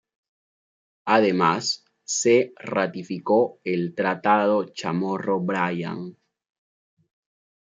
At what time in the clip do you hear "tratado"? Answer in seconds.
3.93-4.65